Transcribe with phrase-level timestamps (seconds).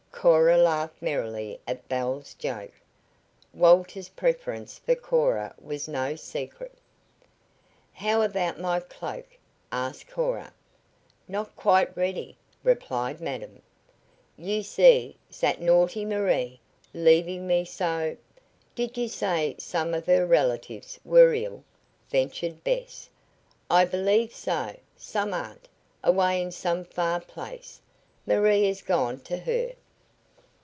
[0.21, 2.73] Cora laughed merrily at Belle's joke.
[3.55, 6.77] Walter's preference for Cora was no secret.
[7.93, 9.25] "How about my cloak?"
[9.71, 10.53] asked Cora.
[11.27, 13.63] "Not quite ready," replied madam.
[14.37, 16.59] "You see, zat naughty Marie,
[16.93, 18.15] leaving me so"
[18.75, 21.63] "Did you say some of her relatives were ill?"
[22.11, 23.09] ventured Bess.
[23.71, 24.75] "I believe so.
[24.95, 25.67] Some aunt,
[26.03, 27.81] away in some far place.
[28.27, 29.73] Marie is gone to her."